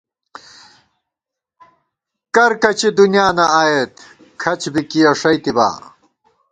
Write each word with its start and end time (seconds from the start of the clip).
کرکچی 2.35 2.89
دُنیانہ 2.97 3.45
آئېت 3.61 3.93
،کھڅ 4.41 4.61
بی 4.73 4.81
کِیَہ 4.89 5.11
ݭئیتِبا 5.19 5.67